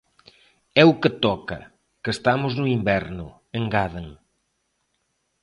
[0.81, 1.59] É o que toca,
[2.03, 3.27] que estamos no inverno,
[3.59, 4.07] engaden.